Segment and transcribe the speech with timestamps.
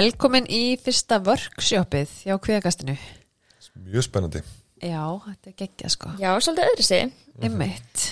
[0.00, 2.94] Velkomin í fyrsta workshopið hjá kvíðakastinu.
[3.84, 4.40] Mjög spennandi.
[4.80, 6.12] Já, þetta er geggjað sko.
[6.16, 7.10] Já, svolítið öðru sig.
[7.44, 8.04] Einmitt.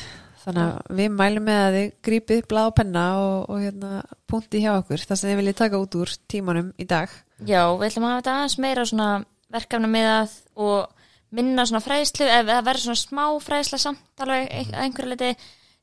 [0.42, 4.70] Þannig að við mælum með að þið grípið blá penna og, og hérna, punkti hjá
[4.74, 7.16] okkur þar sem þið viljið taka út úr tímanum í dag.
[7.48, 9.08] Já, við ætlum að hafa þetta aðeins meira svona
[9.56, 11.04] verkefna miðað og
[11.40, 15.32] minna svona fræðslu, eða verður svona smá fræðsla samt alveg ein- að einhverju liti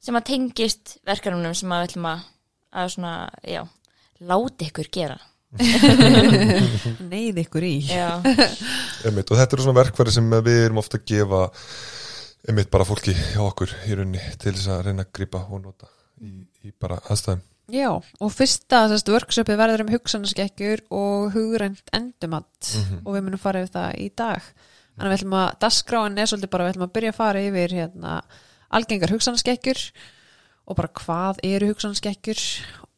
[0.05, 2.25] sem að tengist verkefnum sem að við ætlum að,
[2.77, 3.63] að svona, já,
[4.21, 5.17] láti ykkur gera.
[7.11, 7.75] Neyð ykkur í.
[7.91, 11.41] Einmitt, og þetta eru svona verkværi sem við erum ofta að gefa
[12.45, 15.89] einmitt bara fólki hjá okkur í rauninni til þess að reyna að grípa og nota
[16.21, 16.31] í,
[16.65, 17.43] í bara aðstæðum.
[17.73, 23.63] Já, og fyrsta sérst, workshopið verður um hugsanaskekkjur og hugrænt endumatt og við munum fara
[23.63, 24.51] yfir það í dag.
[24.95, 27.41] Þannig að við ætlum að, dagskráin er svolítið bara, við ætlum að byrja að fara
[27.47, 28.11] yfir hérna,
[28.69, 29.81] algengar hugsanaskekkjur
[30.65, 32.43] og bara hvað eru hugsanaskekkjur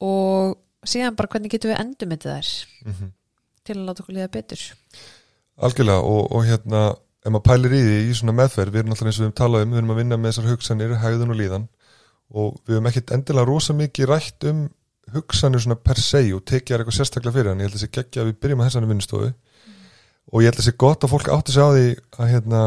[0.08, 2.52] og síðan bara hvernig getum við endumitið þær
[2.92, 3.12] Mhm.
[3.68, 4.62] til að láta okkur liða betur.
[5.58, 6.82] Algjörlega og, og hérna
[7.26, 9.38] ef maður pælir í því í svona meðferð við erum alltaf eins og við erum
[9.42, 11.66] talað um, við erum að vinna með þessar hugsanir hegðun og líðan
[12.38, 14.62] og við höfum ekkit endilega rosa mikið rætt um
[15.16, 18.22] hugsanir svona per se og tekið eitthvað sérstaklega fyrir hann, ég held að þessi geggja
[18.24, 19.30] að við byrjum að þessari vinnustofu
[20.28, 21.86] og ég held að þessi gott að fólk átti sig á því
[22.20, 22.62] að hérna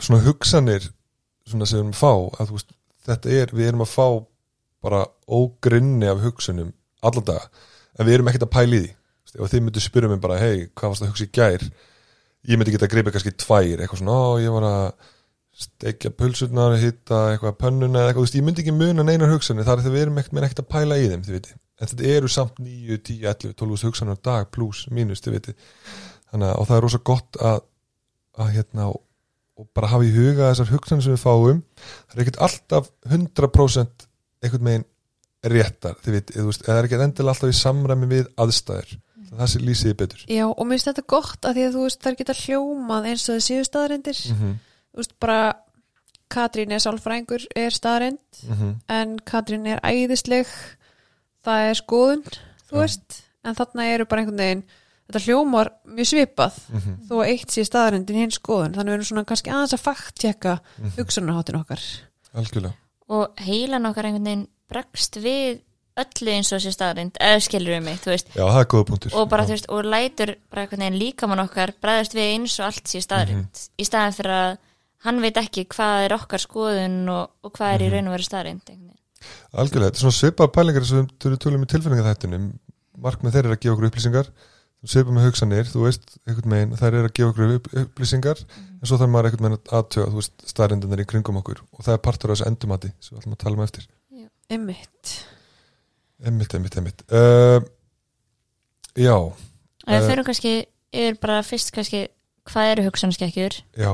[0.00, 0.88] svona hugsanir
[1.50, 2.12] svona sem við erum að fá
[2.44, 2.72] að veist,
[3.06, 4.06] þetta er, við erum að fá
[4.80, 6.72] bara ógrinni af hugsunum
[7.06, 7.46] allan daga,
[7.96, 8.90] en við erum ekkit að pæla í því.
[9.30, 11.64] Ef þið myndu spyrja mig bara, hei, hvað varst að hugsa í gær?
[12.50, 14.84] Ég myndi geta að greipa kannski tvær eitthvað svona, ó, ég var að
[15.60, 19.66] steikja pulsurnar, hitta eitthvað pönnuna eða eitthvað, þú veist, ég myndi ekki muna neinar hugsanir
[19.66, 22.12] þar er þegar við erum ekkert ekkert að pæla í þeim þið viti, en þetta
[22.14, 25.56] eru samt 9, 10, 11 12 hugsanir á dag pluss, mínus, þið viti
[26.30, 27.60] þannig að, og það er rosa gott að
[28.40, 32.40] að hérna og bara hafa í huga þessar hugsanir sem við fáum það er ekkert
[32.46, 34.06] alltaf 100%
[34.40, 34.86] einhvern megin
[35.42, 38.90] réttar, þið veist, eða það er ekkert endilega alltaf í samræmi við aðstæður
[39.30, 42.02] það sé lýsið betur Já, og mér finnst þetta gott að því að þú veist
[42.02, 44.20] þær geta hljómað eins og þið séu staðarendir.
[44.34, 44.58] mm
[44.90, 45.54] Þú veist bara
[46.30, 48.74] Katrín er sálfrængur er staðarend -hmm.
[48.88, 50.46] en Katrín er æðisleg
[51.46, 52.22] það er skoðun
[52.68, 52.80] þú Já.
[52.80, 54.62] veist, en þarna eru bara einhvern veginn
[55.10, 56.92] þetta hljómar mjög svipað Mhm.
[57.08, 60.58] þó að eitt sé staðarendin hinn skoðun þannig við erum svona kannski aðeins að fakttjekka
[60.78, 60.90] Mhm.
[60.98, 61.80] hugsunarháttin okkar
[62.34, 62.74] algjörlega
[63.08, 65.60] og heilan okkar einhvern veginn bregst við
[66.00, 68.86] öllu eins og þessi staðrind, eða skilur við mig, þú veist, Já, það er góða
[68.90, 69.16] punktur.
[69.18, 72.68] Og bara þú veist, og lætur bara einhvern veginn líkamann okkar bregðast við eins og
[72.68, 74.54] allt sé staðrind í staðan fyrir að
[75.06, 78.28] hann veit ekki hvað er okkar skoðun og, og hvað er í raun og veru
[78.28, 78.72] staðrind
[79.52, 82.46] Algjörlega, þetta er svona svipað pælingar sem við tölum í tilfinningaþættinum.
[83.04, 84.30] Markmið þeir eru að gefa okkur upplýsingar.
[84.80, 88.96] Svipað með hugsanir, þú veist, veginn þær eru að gefa okkur upp, upplýsingar en svo
[88.96, 91.60] þarf maður einhvern veginn að þú veist, staðrindunar í kringum okkur.
[91.76, 93.90] Og það er partur af þessu endumati sem við ætlum að tala um eftir
[94.50, 95.12] Einmitt.
[96.26, 97.60] Emmitt, emmitt, emmitt uh,
[98.98, 99.14] Já,
[99.86, 100.08] við Eh.
[100.08, 100.54] fyrir kannski
[100.92, 102.02] yfir bara fyrst kannski
[102.50, 103.92] hvað eru hugsanskekkjur já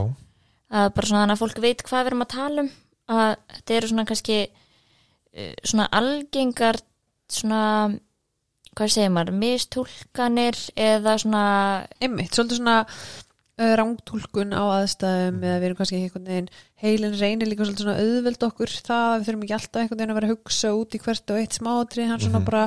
[0.67, 2.71] að bara svona þannig að fólk veit hvað við erum að tala um
[3.17, 6.81] að þetta eru svona kannski uh, svona algengar
[7.31, 7.61] svona
[8.77, 11.45] hvað segir maður, mistúlkanir eða svona
[12.01, 12.91] Einmitt, svolítið svona uh,
[13.57, 16.49] rángtúlkun á aðstæðum eða við erum kannski ekki einhvern veginn
[16.83, 20.13] heilin reynir líka svolítið svona auðveld okkur það að við þurfum ekki alltaf einhvern veginn
[20.13, 22.45] að vera að hugsa út í hvert og eitt smáatrið hann svona Mhm.
[22.51, 22.65] bara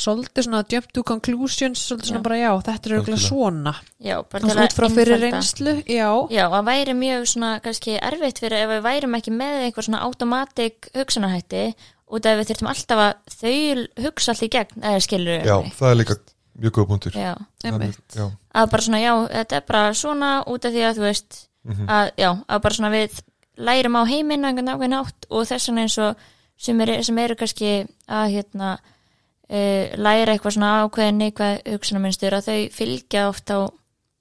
[0.00, 2.26] svolítið svona jump to conclusions svolítið svona Já.
[2.28, 5.36] bara já, þetta er auðvitað svona já, bara til veist, út frá fyrir einfalda.
[5.36, 9.54] reynslu, já Já, að væri mjög svona kannski erfitt fyrir ef við værum ekki með
[9.66, 11.74] eitthvað svona automatic hugsanahætti
[12.10, 15.90] út af við þurftum alltaf að þau hugsa allt í gegn, eða skilur Já, það
[15.90, 16.16] er líka
[16.60, 17.16] mjög góða punktur.
[17.16, 17.32] Já,
[17.64, 21.40] Já, að bara svona, já, þetta er bara svona út af því að þú veist
[21.66, 23.18] mhm, að, já, að bara svona við
[23.60, 26.24] lærum á heiminn einhvern ákveðin átt og þess vegna eins og
[26.60, 27.74] sem eru, sem eru kannski
[28.08, 33.58] að hérna uh, læra eitthvað svona ákveðin neikvæð hugsunarmynstur að þau fylgja oft á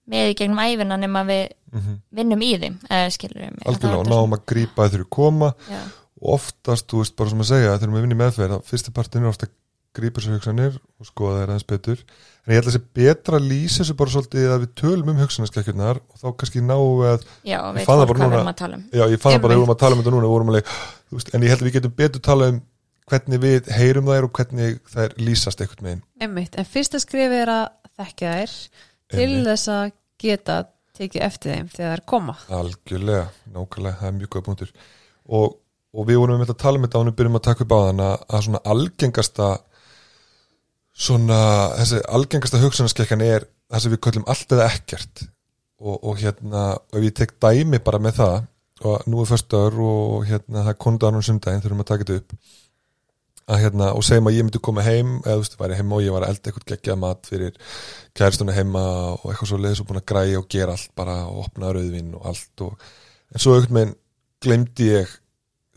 [0.09, 1.45] með í gegnum æfina nema við
[1.75, 2.01] mhm.
[2.17, 5.53] vinnum í þeim, Algjörlega, og náum að grípa að þurfi koma.
[5.69, 5.81] Já,
[6.19, 9.23] og oftast, þú veist, bara sem að segja þegar við vinnum meðferð, að fyrsti partin
[9.23, 9.49] er ofta
[9.89, 13.39] að grípa sér hugsanir og skoða þeir aðeins betur en ég held að þessi betra
[13.39, 17.09] að lýsa þessu bara svolítið að við tölum um hugsanarskekjurnar og þá kannski náum við
[17.13, 19.53] að, já veit fann það bara við núna- að um já, ég fann það bara,
[19.53, 19.55] Einmitt.
[19.55, 20.73] við vorum að tala um þetta núna, við alveg,
[21.17, 22.59] veist, en ég held að við getum betur tala um
[23.09, 26.03] hvernig við heyrum þær og hvernig þær lýsast einhvern veginn.
[26.21, 27.65] einmitt, en fyrsta skrifi er að
[27.97, 28.53] þekkja þær
[29.09, 29.47] til Einmitt.
[29.49, 30.59] þess að geta
[30.99, 33.25] tekið eftir þeim þegar þær koma Algjörlega,
[33.55, 34.71] nákvæmlega, það er mjög góða punktur
[35.29, 35.57] og,
[35.95, 38.03] og við vorum með að tala um þetta við byrjum að taka upp á þann
[38.05, 39.49] að, að svona algengasta
[40.99, 41.39] svona,
[41.79, 45.25] þessi algengasta hugsunarskekkan er það sem við köllum allt eða ekkert.
[45.79, 48.39] Og, og hérna, og ég tek dæmi bara með það
[48.79, 52.19] og nú er förstur og hérna það er kondaðan um sundaginn þurfum að taka þetta
[52.19, 52.57] upp
[53.49, 56.03] að hérna, og segjum að ég myndi koma heim eða þú veist, væri heima og
[56.05, 57.55] ég var að elda eitthvað geggjað mat fyrir
[58.19, 58.83] kærstuna heima
[59.15, 62.11] og eitthvað svo leiðis og búin að græja og gera allt bara og opna rauðvinn
[62.19, 62.85] og allt og,
[63.33, 63.95] en svo einhvern veginn
[64.45, 65.15] glemdi ég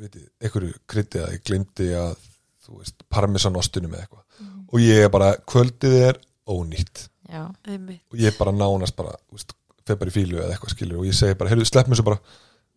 [0.02, 2.28] veit, einhverju kryddið að ég glemdi að
[2.66, 4.50] þú veist, parmesanostunum eða eitthvað.
[4.72, 7.08] Og ég er bara, kvöldið er ónýtt.
[7.32, 8.02] Já, einmitt.
[8.12, 9.54] Og ég bara nánast bara, þú veist,
[9.86, 10.98] fer bara í fílu eða eitthvað skilur.
[11.02, 12.20] Og ég segi bara, heyrðu, slepp mér svo bara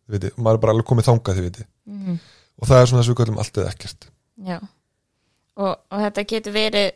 [0.05, 2.17] þið viti, maður er bara alveg komið þangað þið viti mm,
[2.61, 4.07] og það er svona þess að við kallum allt eða ekkert.
[4.45, 4.57] Já.
[5.55, 6.89] Og, og þetta getur verið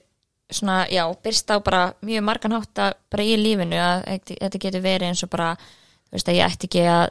[0.53, 4.61] svona, já, byrst á bara mjög margan hátt að bara í lífinu að þetta- þetta
[4.65, 7.05] getur verið eins og bara þú veist að ég ætti ekki að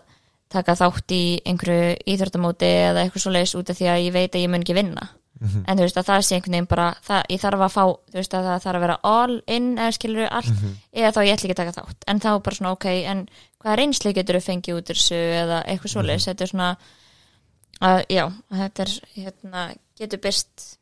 [0.54, 4.32] taka þátt í einhverju íþjórtamóti eða eitthvað svo leis út af því að ég veit
[4.38, 5.08] að ég mun ekki vinna
[5.40, 5.64] Mhm.
[5.68, 8.14] en þú veist að það sé einhvern veginn bara það, ég þarf að fá, þú
[8.18, 10.72] veist að það þarf að vera all in eða skilur allt Mhm.
[10.94, 13.28] eða þá ég ætla ekki að taka þátt en þá bara svona ok, en
[13.62, 16.76] hvaða reynsli getur þú fengið út þessu eða eitthvað svo leis þetta er svona
[17.80, 18.92] að, já, þetta er
[19.22, 19.62] hérna,
[19.98, 20.76] getur byrst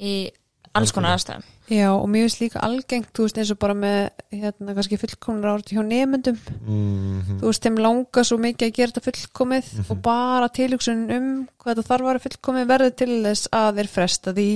[0.00, 0.30] í
[0.78, 1.46] alls konar aðstæðum.
[1.70, 3.98] Já, og mér finnst líka algengt, þú veist, eins og bara með
[4.34, 8.92] hérna, kannski fullkomnar árt hjá nemyndum mm þú veist, þeim langar svo mikið að gera
[8.92, 11.28] þetta fullkomið og bara tilhugsun um
[11.60, 14.48] hvað þetta þarf að vera fullkomið verður til þess að þeir fresta því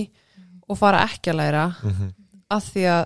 [0.65, 2.11] og fara ekki að læra -hmm.
[2.57, 3.05] að því að,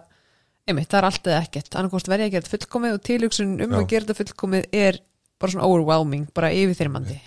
[0.69, 1.75] einmitt, það er allt eða ekkert.
[1.75, 3.79] Annarkost verði að gera þetta fullkomið og tilhugsun um Já.
[3.79, 5.01] að gera þetta fullkomið er
[5.39, 7.21] bara svona overwhelming, bara yfirþyrmandi.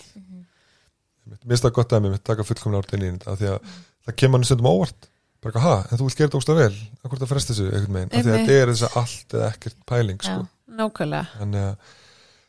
[1.32, 3.60] Mér finnst það gott að mér taka fullkomlega árt inn í þetta af því að
[4.06, 5.11] það kemur hann stundum óvart
[5.42, 6.74] bara eitthvað, ha, en þú vilt gera þetta ógsta vel.
[7.02, 9.50] Akkur það fresta þessu, einhvern veginn, af því að þetta er þess að allt eða
[9.50, 10.38] ekkert pæling, sko.
[10.38, 10.76] Já.
[10.82, 11.96] nákvæmlega, að,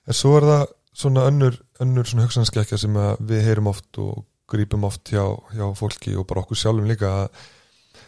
[0.06, 0.65] en svo er það
[1.03, 5.25] svona önnur, önnur svona hugsanskekja sem að við heyrum oft og grípum oft hjá,
[5.56, 7.47] hjá fólki og bara okkur sjálfum líka að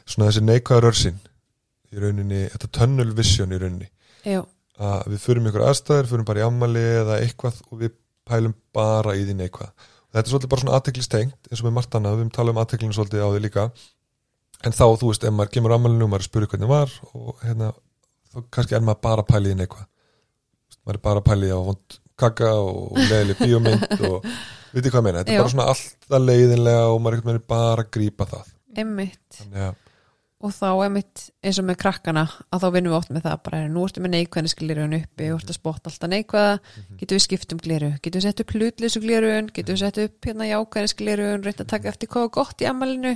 [0.05, 1.23] svona þessi neikvæður örsinn
[1.95, 3.89] í rauninni, þetta tunnel vision í rauninni.
[4.25, 4.43] Já,
[4.83, 7.97] að við förum ykkur aðstæður, förum bara í ammali eða eitthvað og við
[8.29, 9.73] pælum bara í því neikvað.
[10.11, 12.61] Og þetta er svolítið bara svona aðteklistengt eins og með margt annað, við tala um
[12.63, 13.67] aðteklinu svolítið á því líka
[14.65, 17.45] en þá, þú veist, ef maður kemur á ammalinu og maður spyrir hvernig var og
[17.45, 17.71] hérna,
[18.33, 19.87] þá kannski er maður bara að pæli í neikvað.
[20.85, 24.29] Maður er bara að pæli á vond kaka og leðileg bíómynd og
[24.75, 27.91] veitir hvað ég meina, þetta er bara svona alltaf leiðinlega og maður er bara að
[27.97, 28.53] grípa það.
[28.75, 29.39] einmitt.
[29.39, 29.81] Þannig að,
[30.45, 33.61] og þá einmitt eins og með krakkana að þá vinnum við oft með það bara
[33.71, 36.59] nú ertu með neikvæðni skilirun uppi og ertu að spotta alltaf neikvæða,
[37.01, 40.29] getum við skipt um gliru getum við sett upp hlutleysu glirun getum við sett upp
[40.29, 43.15] hérna jákvæðni skilirun reynda að taka eftir hvað er gott í ammælinu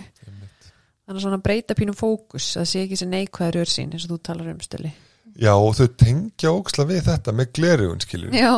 [1.08, 4.12] þannig að svona breyta pínum fókus að það sé ekki sem neikvæður örsýn eins og
[4.12, 4.92] þú talar um stöli
[5.38, 8.52] já, og þau tengja óksla við þetta með glerugun, skilur já,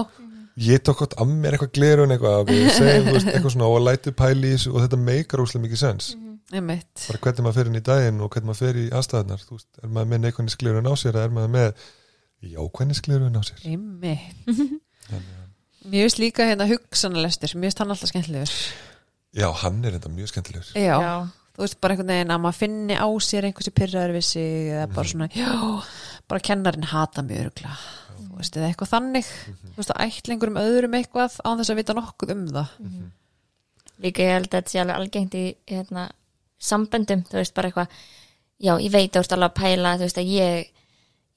[0.60, 4.12] ég tók átt að mér eitthvað glerun eitthvað, við segjum veist, eitthvað svona og lætu
[4.16, 6.10] pæli í þessu og þetta meikar óslega mikið sens.
[6.50, 7.04] Einmitt.
[7.06, 9.68] Bara hvernig maður fer inn í daginn og hvernig maður fer í aðstæðarnar þú veist,
[9.78, 11.84] er maður með neikvænis glerun á sér eða er maður með
[12.50, 13.58] jákvænis glerun á sér?
[15.80, 18.56] Mér finnst líka hérna hugsanalestur mér finnst hann alltaf skemmtilegur.
[19.30, 20.74] Já, hann er þetta mjög skemmtilegur.
[20.74, 20.98] Já,
[21.60, 24.86] þú veist bara einhvern veginn að maður finni á sér einhversi pyrraður við sig eða
[24.96, 25.50] bara svona, já,
[26.32, 27.74] bara kennarinn hata mjög örugla,
[28.16, 31.80] þú veist, eða eitthvað þannig, þú veist, að ætla einhverjum öðrum eitthvað án þess að
[31.82, 32.72] vita nokkuð um það.
[34.00, 36.06] Líka ég held að þetta sé alveg algengt í hérna,
[36.70, 38.00] samböndum, þú veist bara eitthvað
[38.60, 40.70] já, ég veit að þú ert alveg að pæla þú veist að ég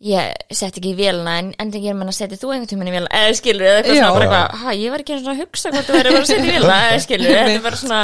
[0.03, 2.71] ég sett ekki í vélina en en þegar ég er mann að setja þú einhvern
[2.71, 4.01] tímann í vélina eða skilur, eða eitthvað Já.
[4.03, 6.50] svona bara eitthvað, ha, ég var ekki að hugsa hvort þú verður að setja í
[6.50, 8.01] vélina eða skilur, þetta er bara svona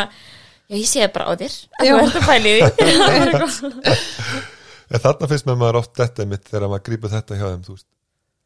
[0.70, 1.58] já, ég sé það bara á þér.
[1.80, 3.98] Að þú ert að í því.
[4.90, 7.76] Er þarna finnst með maður oft þetta mitt þegar maður grípa þetta hjá þeim þú
[7.76, 7.86] veist.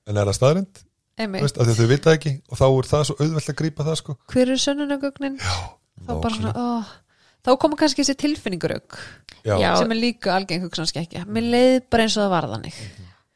[0.03, 0.81] en er það staðrind,
[1.23, 3.99] af því að þau vita ekki og þá er það svo auðvelt að grípa það
[4.01, 4.15] sko.
[4.33, 6.65] Hver eru sönnunagögnin þá bara svona, Nákvæmlega.
[6.67, 8.99] ó, þá koma kannski þessi tilfinningarög
[9.47, 12.81] sem er líka algeng hugsanskekkja mér leið bara eins og það var þannig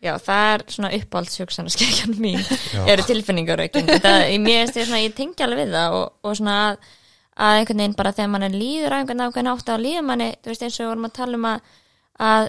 [0.03, 2.43] já, það er svona uppáhaldshugsanarskekjan mín.
[2.87, 6.91] Eru tilfinningaraukin það, ég, tengi alveg við það og, og svona að,
[7.37, 10.29] að einhvern veginn bara þegar mann er líður á einhvern ákveðin átt að líða manni,
[10.41, 11.75] þú veist eins og við vorum að tala um að,
[12.27, 12.47] að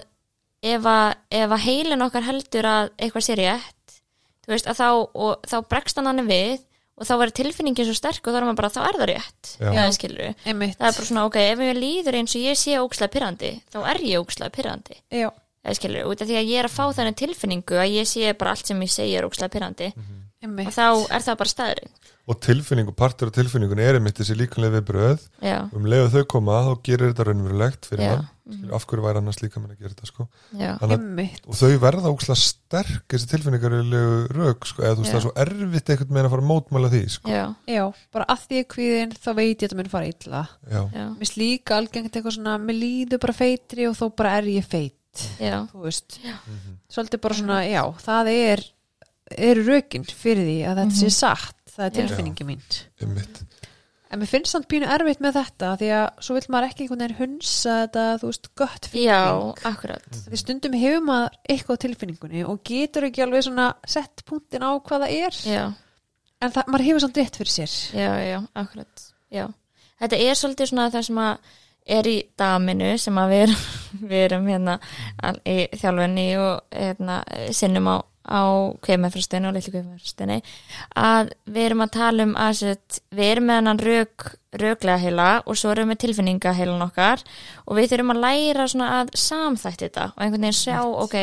[0.73, 3.99] ef að, ef að heilin okkar heldur að eitthvað sé rétt
[4.43, 6.57] þú veist að þá, og, þá bregst hann hann við
[6.99, 9.51] og þá verður tilfinningin svo sterk og þá er maður bara, þá er það rétt.
[9.53, 9.69] Já.
[9.71, 9.83] já,
[10.73, 13.77] það er bara svona, ok, ef ég líður eins og ég sé ókslega pyrrandi, þá
[13.93, 14.97] er ég ókslega pyrrandi
[16.09, 18.67] út af því að ég er að fá þennan tilfinningu að ég sé bara allt
[18.67, 20.73] sem ég segi er ókslega pyrrandi og einmitt.
[20.75, 21.95] þá er það bara staðurinn
[22.29, 26.27] og tilfinning og partur af tilfinningun er einmitt þessi líkanlega viðbröð já, um leiðu þau
[26.35, 28.11] koma þá gerir þetta raunverulegt fyrir Já.
[28.17, 30.23] mann Skilur, af hverju væri annars líka mann að gera þetta sko?
[30.57, 35.19] Já, Þannig og þau verða ókslega sterk þessi tilfinningarlegu rauk sko, eða þú veist það
[35.19, 37.33] er svo erfitt einhvern veginn að fara að mótmála því sko.
[37.33, 37.83] já, já,
[38.15, 40.41] bara að því er kvíðin þá veit ég að þetta mun fara illa.
[40.65, 44.33] Já, já, mér finnst líka algengt eitthvað svona mér líður bara feitri og þó bara
[44.39, 46.19] er ég feit já, þú veist,
[46.89, 48.65] svolítið bara svona já, það er
[49.37, 52.61] eru rökin fyrir því að þetta sé satt það er tilfinningi mín
[54.09, 57.03] En mér finnst samt pínu erfitt með þetta því að svo vill maður ekki einhvern
[57.03, 59.59] veginn hunsa þetta, þú veist, gött já, feeling.
[59.69, 64.65] akkurat Því stundum hefur maður eitthvað á tilfinningunni og getur ekki alveg svona sett punktin
[64.65, 65.37] á hvað það er.
[65.45, 65.63] já,
[66.41, 67.77] En það, maður hefur samt rétt fyrir sér.
[67.99, 69.45] já, já, akkurat já.
[70.01, 71.55] þetta er svolítið svona það sem að
[71.89, 73.63] er í daminu sem að við erum,
[74.09, 74.79] við erum hérna
[75.45, 77.21] í þjálfunni og hérna,
[77.53, 77.95] sinnum á,
[78.29, 78.41] á
[78.85, 80.39] kveimefröstinni og litlu kveimefröstinni
[80.95, 82.63] að við erum að tala um að
[83.11, 87.23] við erum með hennan rök, röklega heila og svo erum við með tilfinningaheilan okkar
[87.65, 91.17] og við þurfum að læra að samþætti þetta og einhvern veginn sjá, ok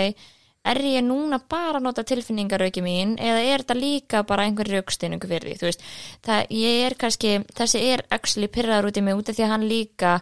[0.66, 5.28] er ég núna bara að nota tilfinningarauki mín eða er þetta líka bara einhver rauksteiningu
[5.30, 5.84] fyrir því, þú veist
[6.26, 9.52] það, ég er kannski, þessi er actually pyrraður út í mig út af því að
[9.54, 10.16] hann líka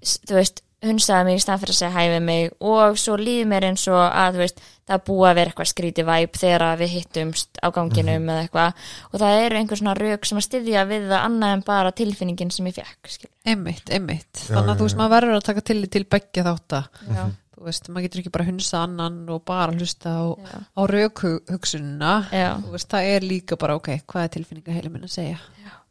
[0.00, 3.44] s- þú veist, hunsaði mig í stað fyrir að segja hæfi mig og svo líði
[3.52, 6.82] mér eins og að þú veist, það búið að vera eitthvað skríti væp þegar að
[6.84, 10.84] við hittumst á ganginum eða eitthvað og það eru einhver svona rauk sem að styðja
[10.92, 13.90] við það annað en bara tilfinningin sem ég fekk einmitt.
[13.90, 15.00] Já, Þannig já, að þú veist, já.
[15.02, 16.78] maður verður að taka tillit til beggja þátt
[17.16, 17.24] Já,
[17.56, 22.14] Þú veist, maður getur ekki bara hunsa annan og bara hlusta á, já, á raukhugsununa.
[22.30, 22.48] já.
[22.60, 25.38] Þú veist, það er líka bara, ok, hvað er tilfinningaheilin minn að segja?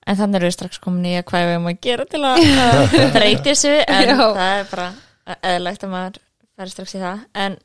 [0.05, 2.43] En þannig erum við strax komin í að hvað við erum að gera til að
[2.65, 4.19] að breyti þessu en Já.
[4.21, 4.87] það er bara
[5.55, 6.19] eðlegt að maður
[6.55, 7.57] færi strax í það en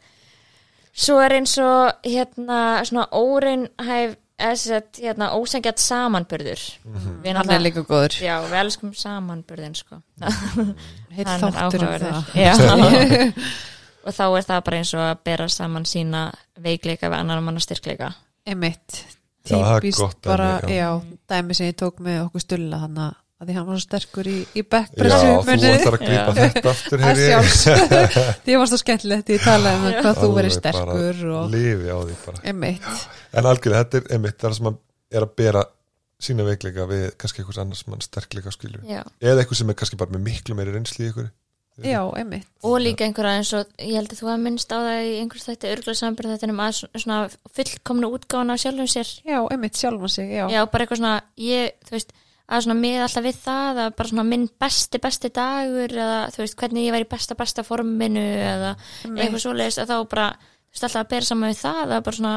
[0.92, 3.06] svo er eins og hérna svona
[4.56, 6.62] sem sagt, hérna ósengjart samanburður
[7.22, 8.16] við Hann er líka góður.
[8.24, 10.00] já, við elskum samanburðin sko
[11.12, 12.32] Heitt Hann er þáttur um það.
[12.40, 12.52] Já.
[14.06, 16.22] og þá er það bara eins og að bera saman sína
[16.60, 18.12] veikleika við annar manna styrkleika.
[19.50, 20.76] Já, er Típist gott dæmi, bara, já.
[20.76, 24.28] já, dæmi sem ég tók með okkur stulla þannig að því hann var svo sterkur
[24.28, 27.30] í, í Já, backpressu þú ætlar að grípa þetta aftur að ég.
[27.30, 31.88] sjálfs því var svo skemmtilegt ég talaði um það hvað þú verið sterkur og lifi
[31.88, 32.38] á því bara.
[33.40, 34.78] En algjörlega, þetta er einmitt það er sem að
[35.10, 35.64] er að bera
[36.20, 40.12] sína veikleika við kannski einhvers annars mann sterkleika skilju eða eitthvað sem er kannski bara
[40.12, 41.30] með miklu meiri reynsli í ykkur.
[41.80, 42.44] Já, einmitt.
[42.66, 45.46] Og líka einhverja eins og ég held að þú hafa minnst á það í einhvers
[45.48, 47.20] þetta örgulega samanbyrð þetta um að svona- svona
[47.56, 49.12] fullkomna útgána sjálfum sér.
[49.24, 50.60] Já, einmitt sjálfan sig, já, já,
[52.50, 56.42] að svona mið alltaf við það að bara svona minn besti, besti dagur eða þú
[56.42, 59.22] veist, hvernig ég væri í besta, besta forminu eða Einmitt.
[59.24, 62.18] eitthvað svoleiðis að þá bara, þú veist, alltaf að bera saman við það að bara
[62.20, 62.34] svona,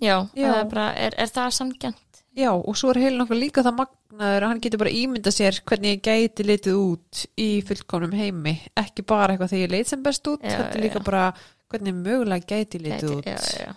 [0.00, 0.46] já, Já.
[0.50, 2.06] Það er, bara, er, er það samgjant?
[2.40, 5.56] já, og svo er heilin okkur líka það magnaður að hann getur bara ímynda sér
[5.66, 10.02] hvernig ég gæti litið út í fullkomnum heimi, ekki bara eitthvað þegar ég leit sem
[10.04, 11.06] best út, Já, þetta er líka já.
[11.10, 11.24] bara
[11.70, 13.74] hvernig mögulega gæti litið út já, já,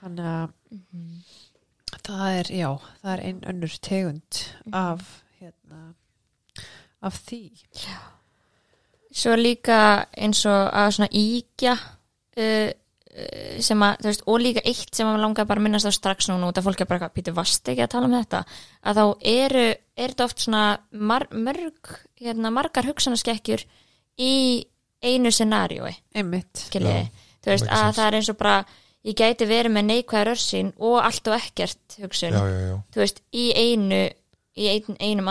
[0.00, 0.56] þannig að
[2.06, 2.68] það er, já,
[3.02, 5.02] það er ein önnur tegund af
[5.40, 5.82] hérna
[7.02, 7.42] af því.
[9.12, 9.78] Svo líka
[10.16, 15.10] eins og að svona íkja uh, uh, sem að, þú veist, og líka eitt sem
[15.10, 17.36] að langar bara að minnast á strax núna út að fólk er bara eitthvað, Pítur,
[17.36, 18.44] varst ekki að tala um þetta?
[18.82, 19.04] Að þá
[19.34, 20.66] eru, er þetta oft svona
[21.10, 23.66] mar, mörg, hérna, margar hugsanaskekkjur
[24.22, 24.34] í
[25.02, 27.04] einu scenariói, einmitt, skiljiði?
[27.10, 28.56] Já, þú veist, að það er eins og bara
[29.08, 33.02] ég gæti verið með neikvæða rössin og allt og ekkert hugsun, já, já, já, þú
[33.02, 34.02] veist, í einu
[34.58, 35.30] í ein, einum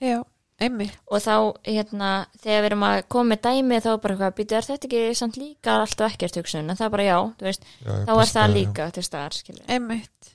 [0.00, 0.18] já,
[0.62, 0.98] einmitt.
[1.10, 1.34] Og þá
[1.66, 2.10] hérna
[2.42, 5.16] þegar við erum að koma með dæmi þá er bara eitthvað býtu er þetta ekki
[5.18, 6.68] samt líka allt og ekkert hugsun?
[6.68, 9.38] En það er bara já, þú veist, já, já þá er það líka til staðar
[9.38, 10.34] skilur einmitt.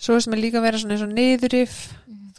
[0.00, 1.80] Svo veist mér líka að vera svona eins og niðurif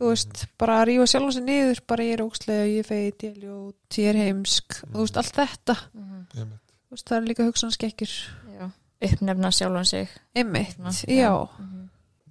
[0.02, 3.26] þú veist, bara að rífa sjálf sig niður bara ég er ókslega, ég er feit,
[3.26, 5.78] ég er ljót ég er heimsk, þú veist, allt þetta.
[6.34, 6.71] Einmitt.
[6.92, 8.14] Þú veist, það er líka hugsanskekkjur
[8.52, 8.66] já,
[9.08, 10.16] uppnefna sjálfan sig.
[10.36, 11.32] Einmitt, Svona, já,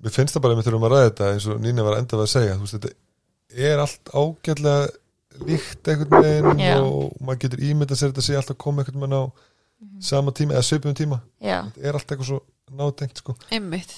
[0.00, 2.18] Mér finnst það bara að við þurfum að ræða þetta eins og Nína var enda
[2.20, 2.56] að segja.
[2.60, 6.76] Veist, þetta er allt ágætlega líkt einhvern veginn Já.
[6.80, 9.24] og maður getur ímynd að sér þetta sé alltaf að koma einhvern veginn á
[10.04, 11.20] sama tíma eða svipum tíma.
[11.40, 12.40] Já, þetta er allt eitthvað svo
[12.80, 13.36] nátengt sko.
[13.52, 13.94] Einmitt.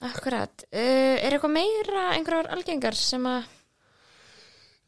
[0.00, 0.64] Akkurat.
[0.72, 3.48] Uh, er eitthvað meira einhverjar algengar sem að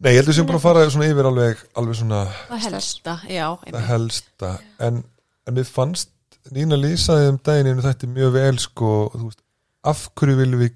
[0.03, 3.45] Nei, ég heldur sem bara að fara svona yfir alveg, alveg svona það helsta, já,
[3.55, 3.85] einmitt.
[3.87, 4.49] helsta.
[4.83, 5.03] En,
[5.47, 6.11] en mér fannst
[6.51, 9.43] Nína lýsaði um daginn þetta mjög vel sko, veist,
[9.87, 10.73] af hverju viljum við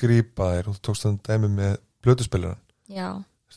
[0.00, 3.08] grípa þér og þú tókst þann dæmi með blötuspilaran já,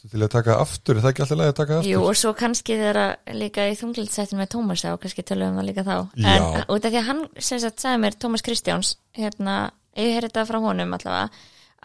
[0.01, 1.91] til að taka aftur, er það ekki alltaf leið að taka aftur?
[1.93, 3.05] jú og svo kannski þeirra
[3.39, 5.95] líka í þunglitsættin með Tómas og kannski tölum við um líka þá.
[6.19, 6.31] Já.
[6.33, 9.57] en út af því að hann sem sagt sagði mér Tómas Kristjáns hérna,
[9.95, 11.29] ég heyrði þetta frá honum allavega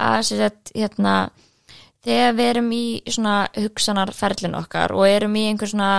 [0.09, 1.15] að sem sagt hérna
[2.09, 5.93] þegar við erum í svona hugsanarferlin okkar og erum í einhver svona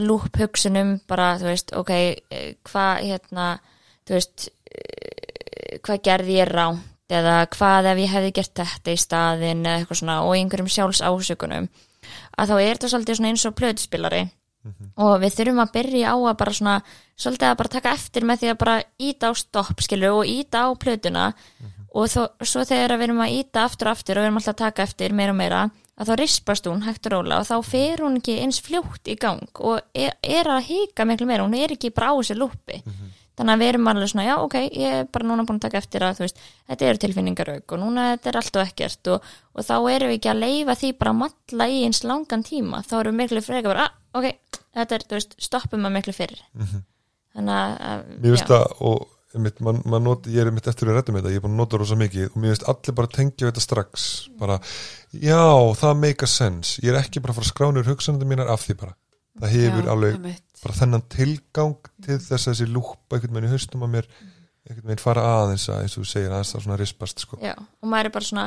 [0.00, 3.48] lúp hugsunum bara, þú veist, ok eh, hvað hérna,
[4.08, 9.00] þú veist eh, hvað gerði ég ránt eða hvað ef ég hefði gert þetta í
[9.00, 11.68] staðin eða eitthvað svona og einhverjum sjálfs ásökunum
[12.38, 14.22] að þá er þetta svolítið svona eins og plötuspilari
[14.96, 16.76] og við þurfum að byrja á að bara svona
[17.20, 20.64] svolítið að bara taka eftir með því að bara íta á stopp skilur og íta
[20.64, 21.26] á plötuna
[21.94, 24.54] og þó, svo þegar við erum að íta aftur og aftur og við erum alltaf
[24.56, 27.56] að taka eftir meira og meira að þá rispast hún hægt og róla og þá
[27.70, 31.54] fer hún ekki eins fljótt í gang og er, er að hika miklu meira, hún
[31.54, 32.80] er ekki bara á þessi lúpi
[33.34, 35.80] þannig að við erum alveg svona, já ok ég er bara núna búin að taka
[35.82, 39.66] eftir að veist þetta eru tilfinningarauk og núna þetta er allt og ekkert og, og
[39.66, 42.82] þá erum við ekki að leifa því bara að matla í eins langan tíma.
[42.86, 44.28] Þá erum við miklu frekar bara, ah, ok
[44.74, 46.44] þetta er, þú veist, stoppum að miklu fyrir.
[47.34, 48.46] Þannig að, að Mér já.
[48.52, 51.44] það og einmitt, man, man not, ég er mitt eftir að með þetta, ég er
[51.44, 54.08] búin að nota rosa mikið og mér finnst allir bara tengja þetta strax
[54.40, 54.58] bara,
[55.12, 55.42] já,
[55.80, 58.66] það make a sense ég er ekki bara að fara að skránur hugsanandi mínar af
[58.66, 58.96] því bara,
[59.40, 60.28] það hefur Já, alveg
[60.64, 64.08] bara þennan tilgang til þess að þessi lúpa einhvern veginn í haustum á mér
[64.64, 67.40] einhvern veginn fara aðeins að eins og þú segir aðeins það svona rispast sko.
[67.42, 68.46] já, og maður er bara svona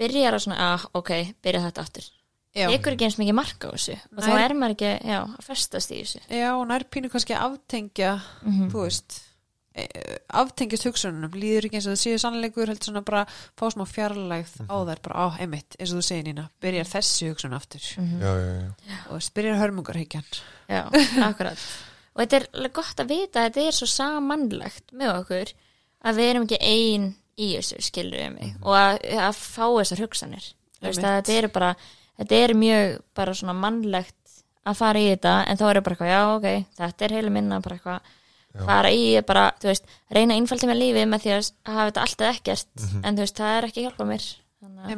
[0.00, 1.10] byrjar að svona, ah, ok,
[1.44, 2.06] byrja þetta aftur.
[2.54, 4.42] Tekur ekki eins mikið marka á þessu og þá Nei.
[4.44, 6.20] er maður ekki, já, að festast í þessu.
[6.30, 6.50] Já,
[9.74, 10.84] og nær pínu kannski að aftengja Mhm.
[10.84, 13.26] þú veist e, aftengjast hugsunum, líður ekki eins og það séu sannleikur, heldur svona bara
[13.58, 17.28] fá smá fjarlægð á þær, bara á, einmitt eins og þú segir Nína, byrjar þessi
[17.30, 17.80] hugsun aftur.
[17.98, 18.20] Mhm.
[18.22, 20.24] já, já, já, og byrjar hörmungarhyggjan.
[20.68, 20.82] Já,
[21.28, 21.58] akkurat.
[22.14, 25.52] Og þetta er gott að vita að þetta er svo samannlegt með okkur
[26.04, 29.98] að við erum ekki ein í þessu skilur við mig og að, að fá þessar
[30.06, 30.52] hugsanir.
[30.80, 31.74] Þetta er bara
[32.18, 34.14] þetta er mjög bara svona mannlegt
[34.64, 37.58] að fara í þetta en þá er bara eitthvað, já ok, þetta er heila minna
[37.60, 38.00] bara eitthvað
[38.68, 39.84] fara í bara, þú veist,
[40.14, 43.36] reyna að innfaldi með lífið með því að hafa þetta alltaf ekkert en þú veist,
[43.40, 44.24] það er ekki að hjálpa mér.
[44.64, 44.90] Að-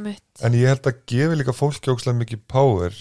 [0.46, 2.92] En ég held að gefi líka fólki ókslega mikið power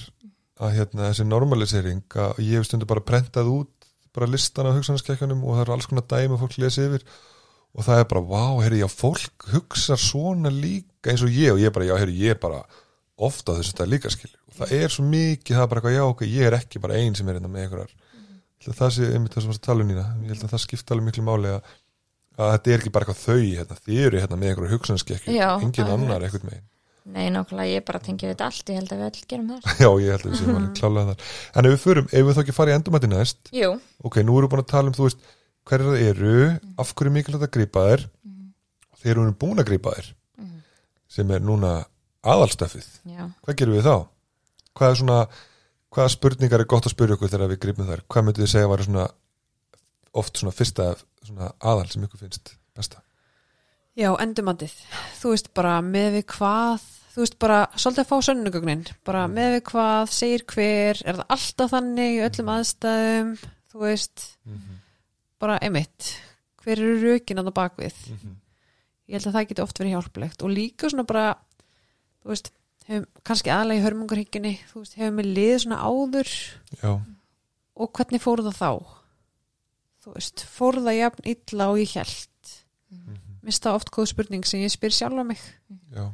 [0.60, 3.72] að hérna þessi normalisering að ég hef stundu bara prentað út
[4.16, 7.04] bara listan af hugsanarskekkanum og það eru alls konar dæmi að fólk lesi yfir.
[7.76, 11.60] Og það er bara, vá, herri, já, fólk hugsa svona líka eins og ég og
[11.60, 12.62] ég bara, já, herri, ég er bara
[13.20, 15.96] ofta á þessu stað líka skilur og það er svo mikið, það er bara eitthvað,
[15.98, 18.05] já, ok, ég er ekki bara ein sem er hérna með einhverjar að
[18.74, 21.06] það sé einmitt það sem að tala um nýna ég held að það skipta alveg
[21.12, 21.74] miklu máli að,
[22.40, 25.50] að þetta er ekki bara eitthvað þau, hérna, þið eru hérna með einhverjar hugsanarskekki, Já,
[25.62, 26.66] engin annar einhvern megin
[27.06, 29.66] Nei, nákvæmlega, ég bara tengi þetta allt ég held að við öll gerum það.
[29.84, 31.28] Já, ég held að við séum alveg klálega þar.
[31.54, 33.52] En ef við förum, ef við þá ekki fara í endumætti næst?
[33.54, 33.68] Jú,
[34.02, 35.28] Ok, nú erum við búin að tala um, þú veist
[35.70, 36.40] hverjar það eru,
[36.82, 38.06] af hverju er mikilvægt að grípa þær?
[38.98, 40.10] Þegar við erum búin að grípa þær.
[41.16, 41.76] Sem er núna
[42.26, 43.22] aðalstöfið já.
[43.46, 43.96] Hvað gerum við þá?
[44.76, 45.20] Hvað er svona,
[45.96, 48.04] hvaða spurningar er gott að spyrja okkur þegar við grípum þær?
[48.12, 49.08] Hvað myndið þið segja að vera svona
[50.16, 50.92] oft svona fyrsta
[51.26, 53.02] svona aðal sem ykkur finnst besta?
[53.96, 54.76] já, endumandið
[55.22, 59.54] þú veist bara með við hvað þú veist bara, svolítið að fá sönnugögnin bara með
[59.56, 63.30] við hvað, segir hver er það alltaf þannig í öllum aðstæðum
[63.72, 64.26] þú veist?
[65.40, 66.10] Bara einmitt,
[66.64, 68.02] hver eru rökin að það bakvið
[69.06, 70.44] ég held að það geti oft verið hjálplegt.
[70.44, 71.26] Og líka svona bara
[72.24, 72.52] þú veist,
[72.90, 76.36] hefum, kannski aðlega í hörmungarhyggjunni þú veist, hefum við liðið svona áður?
[76.82, 76.92] Já,
[77.76, 78.72] og hvernig fór það þá?
[80.06, 82.30] Þú veist, fór það jafn illa og ég held
[83.46, 85.42] minnst það oft góð spurning sem ég spyr sjálfa mig.
[85.94, 86.10] Já.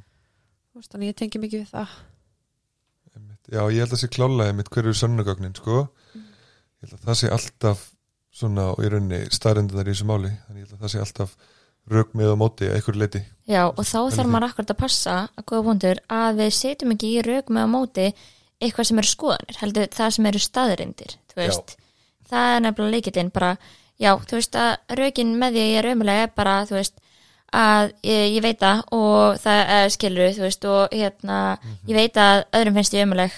[0.71, 1.95] Þú veist, þannig ég tengi mikið við það.
[3.15, 3.51] Einmitt.
[3.51, 5.86] Já, ég held að sé klálega einmitt hverju eru sönnugögnin, sko.
[6.15, 7.86] Ég held að það sé alltaf
[8.41, 10.34] svona og í rauninni staðrendunar í þessu máli.
[10.47, 11.36] Þannig ég held að það sé alltaf
[11.89, 15.15] rauk með á móti að einhverju leiti Já, og þá þarf maður akkurat að passa
[15.36, 18.08] að góða punktur að við setjum ekki í rauk með á móti
[18.62, 21.15] eitthvað sem eru skoðanir, heldur það sem eru staðrindir,
[22.30, 23.56] það er nefnilega leikitinn bara
[24.02, 27.00] já, þú veist að raukin með því að ég er ömulega er bara, þú veist
[27.52, 31.39] að ég, ég veit það og það er skilur, þú veist, og hérna
[31.89, 33.34] ég veit að öðrum finnst ég ömuleg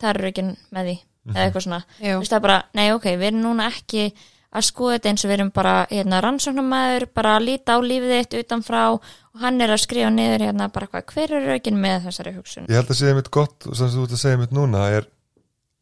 [0.00, 3.06] það er raukin með því eða eitthvað svona, þú veist það er bara, nei ok,
[3.12, 4.08] við erum núna ekki
[4.56, 8.14] að skoða þetta eins og við erum bara hérna, rannsóknarmæður, bara að líta á lífið
[8.14, 9.10] þitt utanfrá og
[9.42, 12.70] hann er að skrifa niður hérna bara hvað, hver er raukin með þessari hugsun?
[12.70, 15.08] Ég held að segja einmitt gott, og sem þú ert að segja einmitt núna er,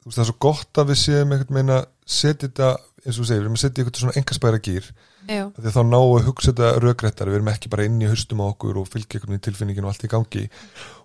[0.03, 2.71] þú veist það er svo gott að við séum einhvern meina setja þetta
[3.05, 4.91] eins og þú segir, við erum að setja einhvern svona engaspæra gýr
[5.25, 8.09] Já, því að þá ná að hugsa þetta rökrættar við erum ekki bara inn í
[8.11, 10.43] haustum á okkur og fylgja einhvern veginn tilfinningin og allt í gangi.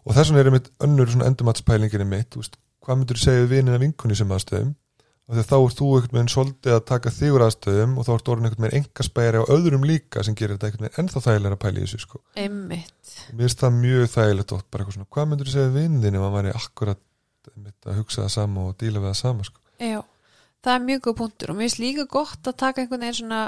[0.04, 3.46] Og þess vegna er einmitt önnur svona endumatspælingin einmitt, þú veist, hvað myndur þú segja
[3.46, 4.74] við vinina vinkunni sem aðstöðum?
[4.76, 4.89] að
[5.30, 8.66] þá ert þú einhvern veginn svolítið að taka þigur aðstöðum og þá ert orðin einhvern
[8.66, 11.84] veginn engaspæri á öðrum líka sem gerir þetta einhvern veginn ennþá þægilega að pæla í
[11.86, 12.22] þessu sko.
[12.34, 13.14] einmitt.
[13.30, 16.18] Mér finnst það mjög þægilegt oft bara eitthvað svona, hvað myndur þú segja við vinnin
[16.18, 17.04] ef maður væri akkurat
[17.54, 19.62] einmitt, að hugsa það sama og díla við það sama sko.
[19.78, 20.00] Já,
[20.66, 23.44] það er mjög góð punktur og mér finnst líka gott að taka einhvern veginn svona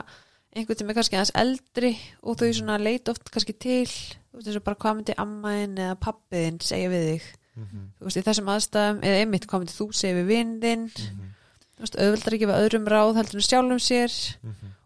[0.51, 1.91] einhvern sem er kannski aðeins eldri
[2.21, 6.61] og þau svona leita oft kannski til þú veist bara hvað myndi ammaðin eða pappiðin
[6.63, 7.29] segja við þig?
[7.61, 11.20] Þú veist í þessum aðstæðum eða einmitt hvað myndi þú segja við vindin veist
[11.89, 14.15] auðvöldar ekki við öðrum ráð heldur en sjálfum sér.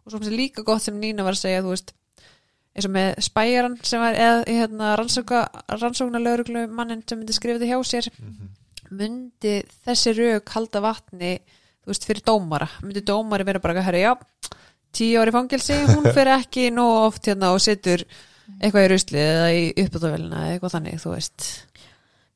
[0.06, 1.96] Og svo finnst þér líka gott sem Nína var að segja veist
[2.76, 7.62] eins og með spæjaran sem var eða hérna, rannsóka, rannsóknar lögreglu mannin sem myndi skrifa
[7.62, 8.10] þetta hjá sér
[8.92, 9.54] myndi
[9.88, 12.68] þessi rauk halda vatni þú veist fyrir dómara.
[12.84, 14.14] Myndi dómari vera bara að herra já
[14.96, 18.04] tíu ári fangelsi, hún fer ekki nóg oft hérna og setur
[18.60, 21.48] eitthvað í ruslið eða í uppbúðavélina eða eitthvað þannig, þú veist.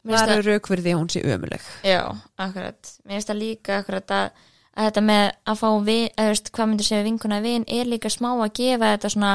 [0.09, 2.01] Það eru rauk fyrir því að hún sé ömuleg Já,
[2.39, 2.91] akkurat.
[3.03, 4.45] Mér finnst það líka akkurat að,
[4.77, 8.11] að þetta með að fá vin, eða veist, hvað myndir segja vinkuna vin er líka
[8.13, 9.33] smá að gefa þetta svona,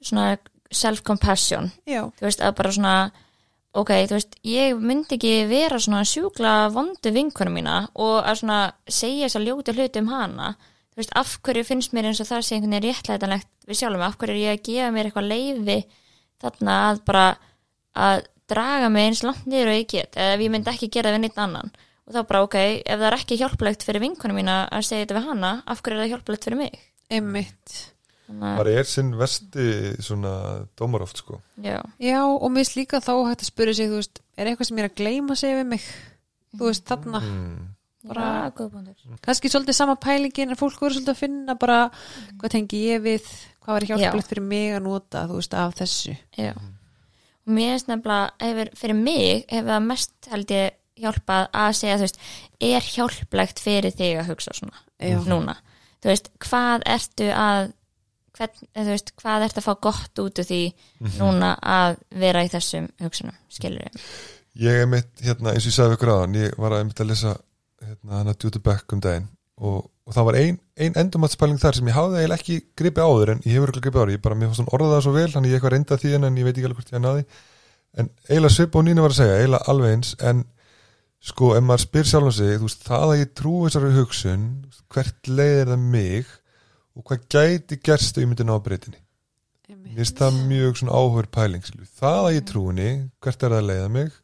[0.00, 0.26] svona
[0.82, 1.70] self-compassion.
[2.18, 2.94] Þú veist, að bara svona,
[3.78, 8.58] ok, þú veist, ég myndi ekki vera svona sjúkla vondu vinkuna mína og að svona
[8.84, 10.52] segja þess að ljóta hluti um hana.
[10.92, 14.04] Þú veist, af hverju finnst mér eins og það sé einhvern veginn réttlætanlegt við sjálfum,
[14.04, 15.78] af hverju er ég að gefa mér eitthvað leiði
[16.42, 17.26] þarna að bara
[17.98, 21.18] að draga mig eins langt niður og ég get eða ég myndi ekki gera það
[21.18, 21.72] við neitt annan
[22.08, 25.18] og þá bara ok, ef það er ekki hjálplegt fyrir vinkunum mína að segja þetta
[25.20, 26.78] við hana af hverju er það hjálplegt fyrir mig?
[27.12, 27.78] Einmitt.
[28.28, 29.66] Þannig að, bara er sinn vesti
[30.04, 30.32] svona
[30.76, 31.38] dómar oft sko.
[31.64, 34.68] Já, já, og mér finnst líka þá hægt að spyrja sig, þú veist, er eitthvað
[34.68, 35.86] sem ég er að gleyma að segja við mig,
[36.52, 37.22] þú veist, þarna.
[37.24, 37.74] Mm.
[38.08, 41.78] Bara- já, góð punktur kannski svolítið sama pælingin en fólk voru svolítið að finna bara
[42.38, 43.26] hvað tengi ég við,
[43.64, 46.14] hvað var hjálplegt fyrir mig að nota, þú veist, af þessu?
[46.38, 46.52] Já.
[46.54, 51.96] og mér finnst nefnilega hefur, fyrir mig hefur það mest held ég hjálpað að segja
[51.98, 52.22] þú veist,
[52.68, 55.58] er hjálplegt fyrir þig að hugsa svona já, núna,
[56.02, 57.74] þú veist, hvað ertu að
[58.38, 60.62] hvern, þú veist, hvað ertu að fá gott út úr því
[61.18, 64.08] núna að vera í þessum hugsunum, skilur við
[64.58, 67.12] ég er mitt hérna eins og ég sagði ykkur aðan ég var að einmitt að
[67.12, 67.34] lesa
[67.84, 71.90] hérna hana Djúti Beck um daginn og, og það var ein, ein endumatspæling þar sem
[71.90, 74.50] ég hafði eiginlega ekki gripið áður en ég hefur ekki gripið áður, ég bara, mér
[74.50, 76.68] fannst hún orðað það svo vel þannig ég eitthvað reynda því en ég veit ekki
[76.68, 77.24] alveg hvort ég náði
[77.98, 80.44] en eiginlega svip og Nína var að segja eiginlega alveg eins en
[81.24, 84.46] sko, ef maður spyr sjálfum sig þú veist, það að ég trú þessari hugsun
[84.92, 86.32] hvert leiðir það mig
[86.98, 89.00] og hvað gæti gerst ef ég myndi ná breytinni.
[89.68, 91.88] Mér finnst það mjög svona áhör pæling skilur.
[91.98, 94.14] það að ég trú henni, hvert er það að leiða mig?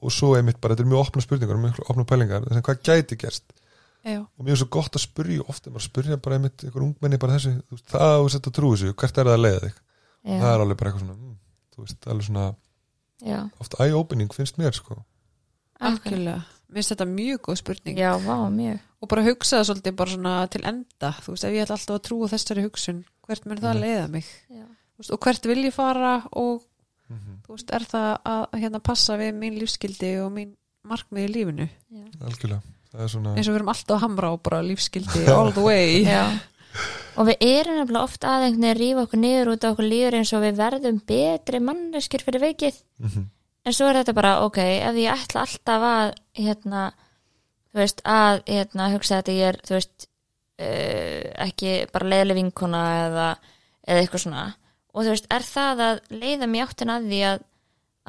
[0.00, 2.62] Og svo er mitt bara, þetta er mjög opna spurningar og mjög opna pælingar, að
[2.68, 3.52] hvað gæti gerst?
[4.00, 7.18] Já, og mér er svo gott að spyrja ofta, maður spyrja bara einmitt einhver ungmenni
[7.20, 9.60] bara þessu, veist, það að þú sett að trú þessu hvert er það að leiða
[9.64, 9.74] þig,
[10.30, 11.34] það er alveg bara eitthvað svona, mm,
[11.82, 12.46] veist, alveg svona
[13.28, 14.96] já, oft eye-opening finnst mér sko
[15.80, 16.42] algjörlega.
[16.70, 17.96] Mér finnst þetta mjög góð spurning.
[17.98, 18.78] Já, vá, mjög.
[19.02, 21.10] Og bara hugsa það svolítið bara svona til enda.
[21.24, 23.80] Þú veist, ef ég ætla alltaf að trúa þessari hugsun hvert mun það Mhm.
[23.82, 24.24] leiða mig?
[24.50, 26.62] Já, Þú veist, og hvert vil ég fara og
[27.10, 30.52] mm þú veist, er það að að hérna passa við mín lífskildi og mín
[30.86, 31.68] markmið í lífinu?
[31.90, 32.04] Já.
[32.22, 32.62] algjörlega,
[32.92, 35.60] það er svona eins og við erum alltaf að hamra á bara lífskildi all the
[35.62, 36.04] way.
[36.04, 36.38] Já.
[37.16, 40.14] og við erum nefnilega oft að einhvern veginn rífa okkur niður út af okkur líður
[40.20, 43.26] eins og við verðum betri manneskir fyrir veikið mm
[43.66, 46.86] en svo er þetta bara, ok, ef ég ætla alltaf að hérna,
[47.70, 52.86] þú veist, að hérna, hugsa þetta ég er, þú veist uh, ekki bara leiðileg vinkona
[53.04, 53.28] eða,
[53.86, 54.48] eða eitthvað svona.
[54.90, 57.44] Og þú veist, er það að leiða mér áttin að því að,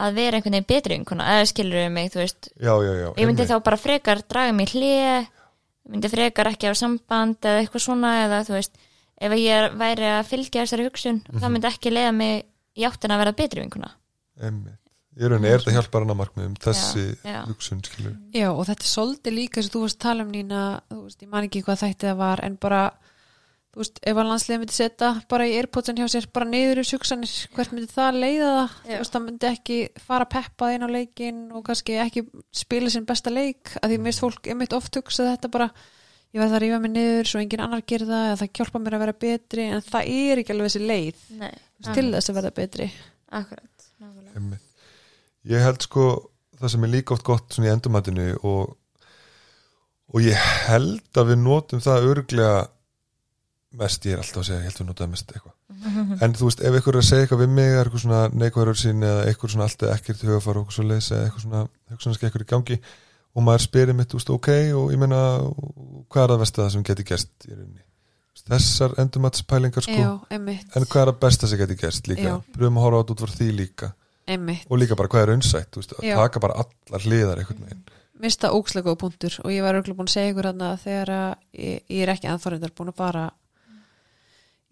[0.01, 2.49] að vera einhvern veginn betri vinkona, eða skilur við mig, þú veist?
[2.55, 5.29] Já, já, já, ég myndi þá bara frekar draga mér hlið
[5.89, 8.77] myndi frekar ekki á samband eða eitthvað svona eða þú veist
[9.21, 12.45] ef ég væri að fylgja þessari hugsun það myndi ekki leiða mig
[12.77, 13.63] í áttin að vera betri
[14.41, 14.77] einmitt.
[15.17, 17.05] Ég er rauninni, er þetta hjálpar annar markmiðum þessi
[17.49, 20.65] hugsun, skilur já, og þetta er svolítið líka sem þú varst að tala um Nína
[20.89, 22.81] þú veist, ég man ekki hvað þætti það var en bara,
[23.73, 26.85] þú veist, ef að landsliðið myndi setja bara í airpodsin hjá sér bara niður í
[26.93, 28.77] hugsanir, hvert myndi það leiða það?
[28.87, 28.91] Já.
[28.93, 32.25] þú veist, það myndi ekki fara peppað inn á leikin og kannski ekki
[32.63, 35.69] spila sinn besta leik, að því mist fólk er mitt oft hugsað þetta bara
[36.31, 38.95] ég verð að rífa mig niður svo engin annar gerir það eða það hjálpa mér
[38.95, 41.51] að vera betri en það er ekki alveg þessi leið Nei,
[41.91, 42.87] til þess að verða betri.
[43.41, 44.61] Akkurat nákvæmlega.
[45.49, 46.05] Ég held sko
[46.61, 48.75] það sem er líka oft gott svona í endurmatinu og,
[50.13, 52.55] og ég held að við notum það örglega
[53.81, 55.57] mest, ég er alltaf að segja, ég held að við notum það mest eitthvað.
[56.21, 59.05] En þú veist, ef ykkur er að segja eitthvað við mig eitthvað svona neikvæður sín
[59.07, 61.61] eða eitthvað svona alltaf ekkert hugafar og eitthvað svo leysa eða eitthvað svona
[61.93, 62.77] hugsanski eitthvað í gangi
[63.31, 65.21] og maður spyrir mitt, veist, ok og ég meina,
[66.11, 67.87] hvað er að það sem geti gerst í rauninni?
[68.41, 72.85] Þessar endurmatspælingar sko, einmitt, en hvað er það besta sem geti gerst líka, pröfum að
[72.87, 73.91] horfa á þetta út frá því líka
[74.27, 74.67] einmitt.
[74.69, 76.15] Og líka bara hvað er unnsætt, þú veist, að Já.
[76.19, 77.83] taka bara allar hliðar einhvern veginn.
[78.21, 81.31] Mista ókslega góð punktur og ég var örgulega búin að segja ykkur hann þegar að
[81.57, 83.23] ég, ég er ekki anþórindar búin að fara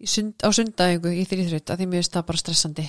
[0.00, 2.86] í sund, á sundæfingu í þrýþrýtt að því mér finnst það bara stressandi.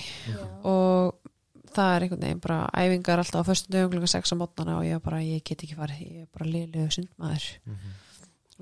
[0.70, 1.32] Og
[1.72, 4.86] það er einhvern veginn bara æfingar alltaf á föstu dögum klukkan 6 á mótnana og
[4.86, 7.48] ég var bara, ég get ekki farið ég er bara liðlegu sundmaður.
[7.72, 8.11] Og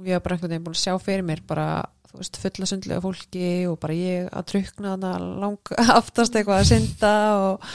[0.07, 1.67] ég var bara einhvern veginn búin að sjá fyrir mér bara,
[2.11, 5.13] þú veist, fulla sundlega fólki og bara ég að trukna þarna
[5.45, 7.69] lang aftast eitthvað að synda og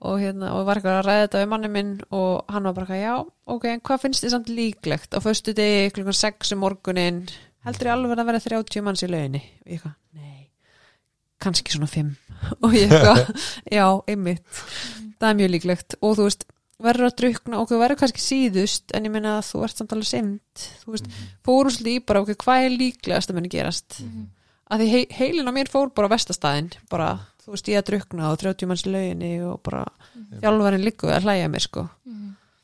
[0.00, 2.86] og, hérna, og var eitthvað að ræða þetta við manni minn og hann var bara
[2.86, 6.62] eitthvað, já, ok, en hvað finnst þið samt líklegt á föstu degi klukkan 6 um
[6.64, 7.18] morgunin
[7.68, 9.42] heldur ég alveg að vera 30 manns í lauginni?
[9.60, 10.30] Og ég eitthvað, nei
[11.40, 12.14] kannski svona 5
[12.64, 13.44] og ég eitthvað,
[13.78, 14.64] já, einmitt.
[15.20, 15.96] Það er mjög líklegt.
[16.00, 16.46] Og þú veist
[16.84, 19.94] verður að drukna og þú verður kannski síðust en ég meina að þú ert samt
[19.96, 21.10] alveg semt þú veist,
[21.46, 23.98] fóru svolítið í bara ok, hvað er líklegast að muni gerast?
[24.70, 27.10] Að því hei, heilin á mér fór bara á vestastæðin bara,
[27.44, 29.84] þú veist, ég að drukna á 30 manns lauginni og bara
[30.40, 31.86] þjálfarinn líku að hlæja mér sko.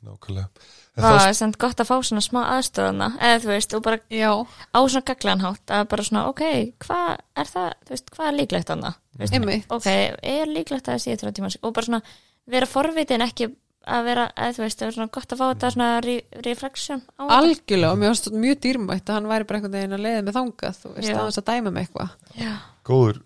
[0.07, 0.49] Nákvæmlega.
[0.97, 3.99] En Það er samt gott að fá svona smá aðstöðuna eða þú veist, og bara
[4.09, 6.45] já, á svona gaglanhátt að bara svona, ok,
[6.87, 8.97] hvað er það, þú veist, hvað er líklegt annað?
[9.27, 9.67] einmitt.
[9.77, 11.59] Ok, er líklegt að það sé 30 manns?
[11.61, 12.01] Og bara svona
[12.49, 13.51] vera forvitin ekki
[13.87, 17.03] að vera, eða þú veist, það er svona gott að fá þetta svona re reflection
[17.17, 17.37] á þetta.
[17.39, 20.25] algjörlega og mér varst þetta mjög dýrmætt að hann væri bara einhvern veginn að leiða
[20.27, 21.17] með þangað þú veist, Já.
[21.21, 22.53] aðeins að dæma með eitthvað Já,
[22.91, 23.21] góður,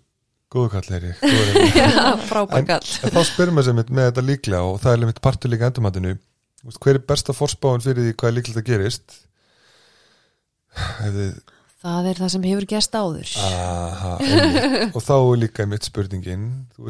[0.53, 1.79] góður kall er ég ég.
[1.81, 5.53] já, frábækall en þá spyrum við sem með þetta líklega og það er limit partur
[5.55, 6.13] líka endurmatinu
[6.61, 9.15] Þú veist, hver er besta forspáin fyrir því hvað er líklegt að gerist
[11.01, 11.31] ef þið
[11.81, 14.93] það er það sem hefur gerst áður Aha, einmitt.
[14.95, 16.43] og þá er líka mitt spurningin
[16.75, 16.85] þú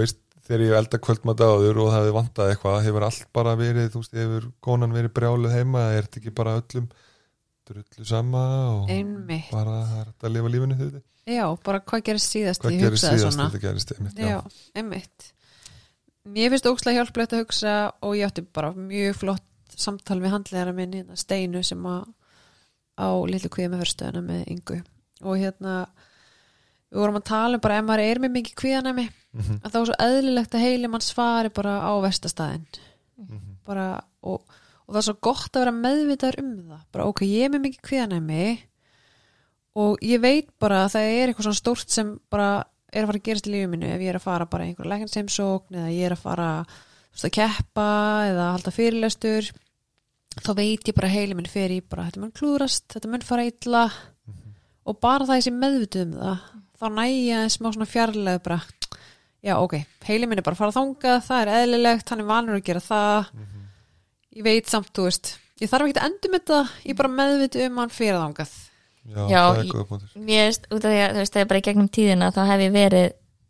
[0.00, 3.54] veist hvað þegar ég elda kvöldmat áður og það hefur vantað eitthvað, hefur allt bara
[3.58, 6.86] verið þú veist, hefur konan verið brjáluð heima er þetta ekki bara öllum
[7.66, 8.42] drullu sama
[8.76, 10.88] og einmitt, bara það er að lifa lífinu þau
[11.26, 13.48] já, bara hvað gerist síðast hvað ég gerist hugsaði síðast svona?
[13.50, 14.38] þetta gerist einmitt, já,
[14.76, 15.32] einmitt.
[16.26, 20.72] Mér finnst ókslega hjálplegt að hugsa og ég átti bara mjög flott samtal við handlegara
[20.74, 22.06] minn hérna Steinu sem að
[22.98, 23.82] á litlu kvíða með
[26.92, 29.56] við vorum að tala um bara ef maður er með mikið kvíðanæmi Mhm.
[29.64, 32.66] að þá er svo eðlilegt að heili mann svari bara á vestastæðin
[33.18, 33.56] Mhm.
[33.66, 34.40] bara og,
[34.86, 37.64] og það er svo gott að vera meðvitaður um það bara ok, ég er með
[37.66, 38.58] mikið kvíðanæmi
[39.76, 43.18] og ég veit bara að það er eitthvað svona stórt sem bara er að fara
[43.20, 45.92] að gerast í lífið mínu ef ég er að fara bara í einhverja læknansheimsókn eða
[45.92, 47.86] ég er að fara þú veist, að keppa
[48.30, 49.50] eða halda fyrirlestur
[50.40, 53.44] þá veit ég bara að heili minn fyrir bara þetta mun klúðrast, þetta mun fara
[53.50, 53.84] illa
[54.86, 56.38] og bara það ég sé meðvituð um það
[56.80, 58.60] þá næ ég aðeins smá svona fjarlæðu bara,
[59.46, 59.74] já ok.
[60.06, 62.84] Heili minn er bara að fara þangað, það er eðlilegt hann er vanur að gera
[62.84, 63.28] það.
[64.36, 67.62] Ég veit samt, þú veist ég þarf ekki að endur með það, ég bara meðvituð
[67.70, 68.56] um hann fyrir þangað.
[69.06, 70.16] Já, Já, það er góða punktur.
[70.26, 72.62] mér veist, út af því að þú veist, er bara í gegnum tíðina þá hef
[72.64, 73.04] ég verið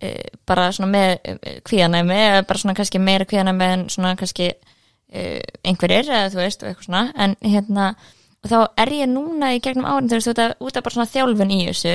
[0.04, 0.10] e,
[0.46, 5.22] bara svona með e, kvíðanæmi eða bara svona kannski meira kvíðanæmi en svona kannski e,
[5.64, 7.02] einhverjir eða þú veist, og eitthvað svona.
[7.24, 7.86] En hérna,
[8.50, 11.11] þá er ég núna í gegnum árin, þú veist, út af, út af bara svona
[11.12, 11.94] þjálfun í þessu,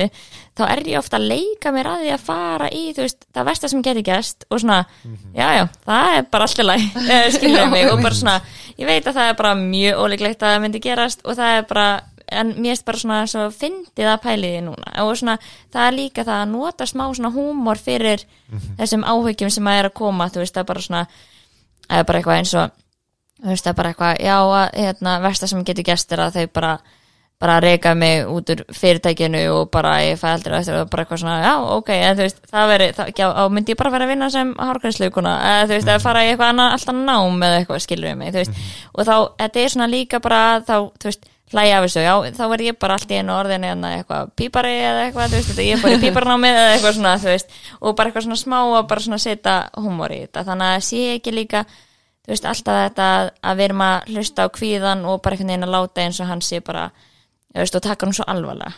[0.58, 3.48] þá er ég ofta að leika mér að því að fara í, þú veist það
[3.50, 4.78] versta sem geti gæst og svona
[5.34, 6.86] já, já, það er bara alltaf læg
[7.36, 8.38] skilur mig og bara svona,
[8.78, 11.68] ég veit að það er bara mjög ólíklegt að það myndi gerast og það er
[11.70, 11.90] bara
[12.32, 14.92] en mér erst bara svona svo fyndið að pæli því núna.
[15.04, 15.36] Og svona
[15.72, 18.24] það er líka það að nota smá svona húmor fyrir
[18.78, 21.02] þessum áhyggjum sem að er að koma þú veist það er bara svona
[21.88, 22.78] eða bara eitthvað eins og
[23.42, 26.36] þú veist það er bara eitthvað já að hérna versta sem getur gest er að
[26.38, 26.74] þau bara
[27.42, 31.22] bara reyka mig út úr fyrirtækinu og bara ég fæ aldrei eftir og bara eitthvað
[31.24, 34.12] svona, já, ok, en þú veist það veri, það, já, myndi ég bara vera að
[34.12, 37.82] vinna sem hárgrænsleikuna, eða þú veist, að fara í eitthvað annað, alltaf nám eða eitthvað,
[37.82, 41.30] skilur við mig, þú veist og þá, þetta er svona líka bara þá, þú veist,
[41.52, 44.76] hlæja af þessu, já, þá er ég bara allt í einu orðinu en eitthvað pípari
[44.78, 47.16] eða eitthvað, þú veist, þetta ég er bara í píparnámið eða eitthvað svona,
[47.80, 51.02] og bara eitthvað svona smá að bara svona setja humor í þetta, þannig að sé
[51.18, 51.66] ekki líka,
[52.22, 53.08] þú veist, alltaf þetta
[53.42, 56.30] að við erum að hlusta á kvíðan og bara einhvern veginn að láta eins og
[56.30, 56.86] hann sé bara,
[57.52, 58.72] þú veist, og taka hann svo alvarlega,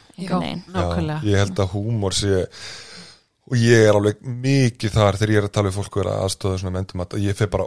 [1.23, 2.43] Já, ég held að húmor sé
[3.45, 6.13] og ég er alveg mikið þar þegar ég er að tala við fólk og er
[6.15, 7.67] að aðstöða svona mendum að ég fer bara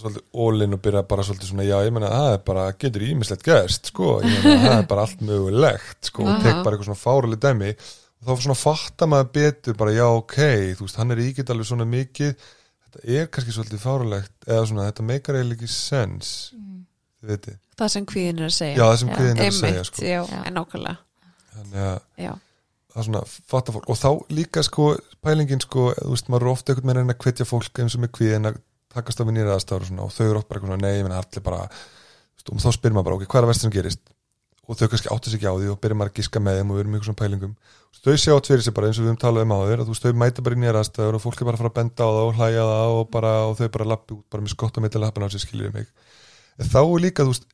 [0.00, 3.44] svolítið ólinn og byrja bara svolítið svona já, ég meina það er bara, getur ímislegt
[3.46, 7.02] gerst sko, ég meina það er bara allt mögulegt sko, og tek bara eitthvað svona
[7.04, 10.38] fáruleg dæmi og þá svona fattar maður betur bara já, ok,
[10.80, 12.48] þú veist, hann er ígit alveg svona mikið,
[12.94, 16.32] þetta er kannski svolítið fárulegt, eða svona, þetta meikar eiginlega ekki sens,
[17.24, 18.74] veitir það sem kvíðin er að segja.
[18.78, 20.40] Já, það sem kviðin er að segja sko, já, Já.
[20.46, 20.96] en nákvæmlega.
[21.54, 22.32] Þannig að já,
[22.94, 23.88] það er svona fatta fólk.
[23.90, 24.86] Og þá líka sko
[25.26, 27.96] pælingin sko, þú veist, maður er ofta einhvern veginn að reyna að hvetja fólk eins
[27.98, 28.60] og með kvíðin að
[28.94, 30.94] takast á við nýra aðstæður og svona og þau eru oft bara eitthvað svona, nei,
[31.00, 33.50] ég menna allir bara þú veist, og þá spyrir maður bara, ok, hvað er að
[33.50, 34.04] verst sem gerist
[34.64, 36.70] og þau kannski áttu sig ekki á því og byrjar maður að giska með þeim
[36.70, 37.54] og við erum ykkur svona pælingum.
[38.04, 39.96] Þau sjá fyrir sig bara eins og við höfum talað um á þeir að þú
[40.00, 42.10] þau mæta bara í nýra aðstæður og fólk er bara að fara að benda á
[42.14, 44.84] það og hlæja það og, bara, og þau bara lappi út bara með skott og
[44.84, 45.90] meita lappin á sig skiljið mig.
[46.60, 47.46] En þá er líka, þú veist,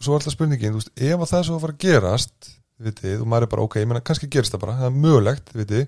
[0.00, 2.50] svo er alltaf spurningin, þú veist, ef að það er svo að fara að gerast
[2.84, 5.52] vitið, og maður er bara, ok, ég menna, kannski gerist það bara það er mögulegt,
[5.54, 5.84] vitið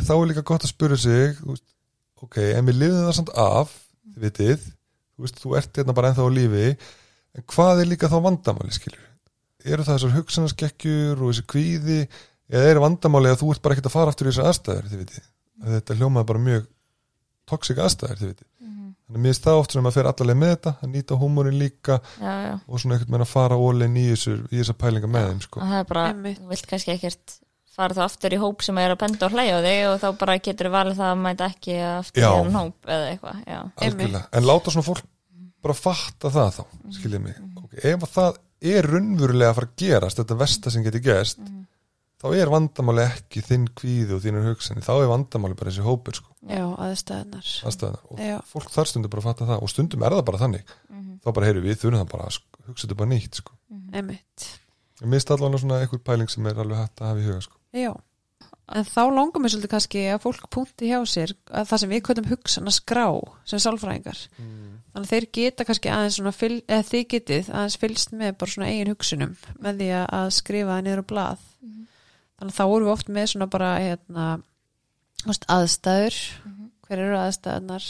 [0.00, 1.66] þá er líka gott að spura sig veist,
[2.22, 3.72] ok, en við lifum það samt af
[4.22, 4.68] vitið,
[5.16, 6.68] þú veist, þú ert hérna bara ennþá á lífi,
[7.36, 9.11] en hvað er líka þá vandamáli, skilur
[9.64, 11.98] eru það þessar hugsanaskekkjur og þessi kvíði
[12.52, 15.02] eða eru vandamáli að þú ert bara ekkert að fara aftur í þessar aðstæður, þið
[15.02, 15.28] vitið?
[15.62, 16.66] Að þetta hljómaði bara mjög
[17.52, 18.48] toxic aðstæður, þið vitið.
[19.12, 21.56] Þannig að mér finnst það oft sem að fer allavega með þetta að nýta húmórin
[21.60, 22.52] líka Já, já.
[22.64, 25.60] og svona einhvern veginn að fara ólinn í, þessar pælinga með þeim sko.
[25.60, 26.04] og það er bara,
[26.38, 27.34] þú vilt kannski ekkert
[27.72, 30.08] fara þá aftur í hóp sem er að benda og hlæja á þig og þá
[30.22, 32.28] bara getur þú valið það að mæta ekki aftur Já.
[32.28, 35.04] í þennan hóp eða eitthvað, en láta svona fólk
[35.62, 36.62] bara fatta það þá,
[36.96, 37.38] skiljið mig.
[37.62, 37.92] Okay.
[37.92, 41.40] ef að það er raunverulega að fara að gerast þetta versta sem getur gerst
[42.22, 46.14] þá er vandamáli ekki þinn kvíði og þínur hugsanir, þá er vandamáli bara þessi hópur
[46.20, 48.36] sko, já, aðstæðnar aðstæðana og Já.
[48.46, 49.62] fólk þar stundum bara að fatta það.
[49.64, 50.74] Og stundum er það bara þannig.
[51.22, 53.56] Þá bara heyru við þurfum það bara að hugsa þetta bara nýtt sko.
[53.92, 54.46] einmitt.
[55.02, 57.58] Ég mist allan svona einhver pæling sem er alveg hægt að hafa í huga sko.
[57.74, 57.90] Já,
[58.78, 62.02] en þá langar mér svolítið kannski að fólk punkti hjá sér að það sem við
[62.06, 63.06] kvöldum hugsan að skrá
[63.48, 64.20] sem sálfræðingar.
[64.92, 68.52] Þannig að þeir geta kannski aðeins svona fyl, eða þið getið aðeins fylgst með bara
[68.54, 71.44] svona eigin hugsunum með því að- skrifa það niður á blað.
[71.62, 74.26] Þannig að þá vorum við oft með svona bara hérna,
[75.22, 76.18] þú veist, aðstæður.
[76.82, 77.86] Hver eru aðstæðunar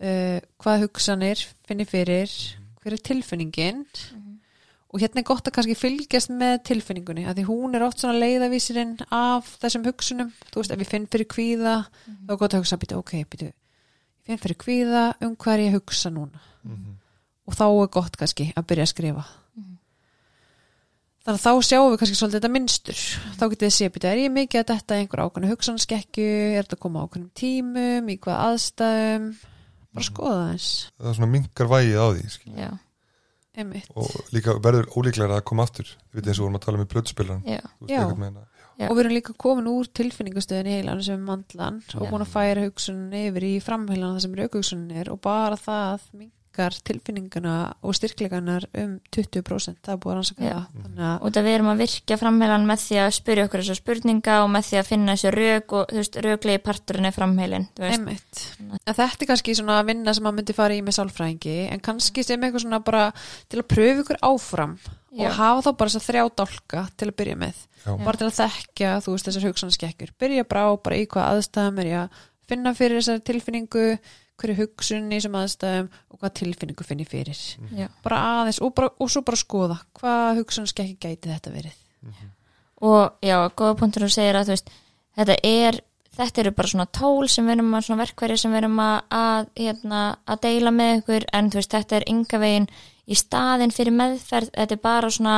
[0.00, 2.34] uh, hvað hugsanir finnir fyrir?
[2.80, 3.82] Hver er tilfinningin
[4.90, 8.18] og hérna er gott að kannski fylgjast með tilfinningunni, að því hún er oft svona
[8.18, 10.32] leiðavísirinn af þessum hugsunum.
[10.50, 13.50] Þú veist, ef ég finn fyrir kvíða þá er gott að hugsa, býtu, ok, býtu
[13.50, 13.54] ég
[14.26, 16.42] finn fyrir kvíða, um hvað er ég að hugsa núna?
[17.46, 19.24] Og þá er gott kannski að byrja að skrifa.
[21.20, 23.00] Þannig að þá sjáum við kannski svolítið þetta minnstur
[23.36, 26.64] þá getið þið sé, býtu, er ég mikið að detta í einhver ákveðnu hugsanskekju, er
[26.64, 29.26] þetta að koma á ákveðnum tímum, í hvað aðstæðum?
[29.90, 30.56] Bara skoða það
[33.56, 33.90] einmitt.
[33.98, 35.88] Og líka verður ólíklega að koma aftur.
[36.10, 37.42] Við veitum eins og vorum að tala um í.
[38.80, 38.88] Já.
[38.88, 42.30] og við erum líka komin úr tilfinningastöðin í heilan sem er mandlan og búin að
[42.32, 46.06] færa hugsunin yfir í framheilan það sem raukugsunin er og bara það
[46.50, 50.50] mingar tilfinningana og styrkleganar um 20% það er búin að rannsaka Já.
[50.50, 50.82] það.
[50.84, 53.78] Þannig að út að við erum að virkja framheilan með því að spyrja okkur þessar
[53.78, 57.66] spurninga og með því að finna þessi rauk og þú veist, rauklegi parturinn er framheilin
[57.76, 58.42] þú veist, einmitt.
[58.60, 61.84] En þetta er kannski svona að vinna sem maður myndi fara í með sálfræðingi en
[61.86, 63.04] kannski sem eitthvað svona bara
[63.48, 64.78] til að pröfu ykkur áfram
[65.10, 65.26] Já.
[65.26, 67.66] og hafa þá bara þess að þrjá dálka til að byrja með.
[67.80, 67.92] Já.
[68.04, 71.78] bara til að þekkja, þú veist, þessar hugsanskekkur byrja bara á, bara í hvað aðstæðum
[71.80, 72.18] er ég að
[72.50, 73.84] finna fyrir þessari tilfinningu
[74.40, 77.42] hverju hugsun í þessum aðstæðum og hvað tilfinningu finn ég fyrir.
[77.76, 77.88] Já.
[78.04, 81.78] bara aðeins og, bara, og svo bara skoða hvað hugsanskekki gæti þetta verið.
[82.80, 84.70] Og já, góða punktur þú segir að þú veist,
[85.20, 85.80] þetta er
[86.20, 88.96] þetta eru bara svona tól sem við erum að svona verkværi sem við erum að,
[89.14, 91.26] að, hérna, að deila með ykkur.
[91.38, 92.66] En þú veist, þetta er ynga veginn
[93.10, 94.50] í staðin fyrir meðferð.
[94.56, 95.36] Þetta er bara svona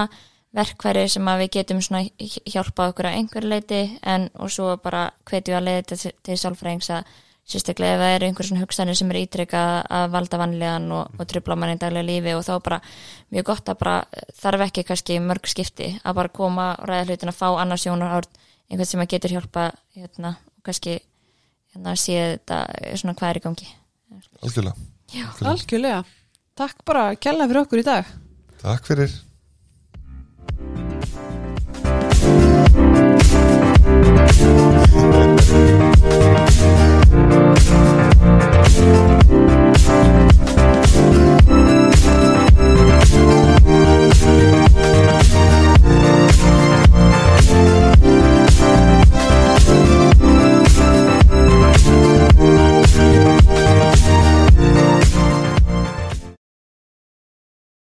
[0.53, 3.83] verkværi sem að við getum svona hj- hjálpað okkur að einhver leiti
[4.15, 7.12] en og svo bara hvetjum við að leiða þetta til sálfræðings að
[7.48, 11.28] sérstaklega ef það eru einhver svona hugsanir sem er ítrekka að valda vanlíðan og, og
[11.28, 12.78] trubla mann í daglega lífi og þá bara
[13.35, 13.96] mjög gott að bara
[14.38, 18.22] þarf ekki kannski mörg skipti að bara koma og ræða hlutin að fá annars jónar
[18.72, 20.96] einhvern sem að getur hjálpa hérna, og kannski
[21.74, 22.62] hérna, sé þetta
[23.00, 23.68] svona hvað er í gangi.
[24.42, 26.00] Algjörlega, Já, algjörlega,
[26.59, 28.16] takk bara kella fyrir okkur í dag.
[28.62, 29.20] Takk fyrir.
[36.33, 36.91] Thank
[38.64, 39.02] Thank